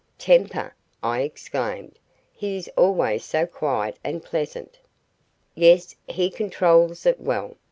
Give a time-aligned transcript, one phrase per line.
[0.17, 1.99] "Temper!" I exclaimed.
[2.33, 4.79] "He is always so quiet and pleasant."
[5.53, 7.55] "Yes, he controls it well.